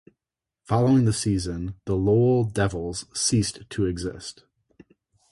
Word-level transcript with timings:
Following 0.63 1.05
the 1.05 1.13
season, 1.13 1.75
the 1.85 1.95
Lowell 1.95 2.43
Devils 2.43 3.05
ceased 3.13 3.69
to 3.69 3.85
exist. 3.85 4.43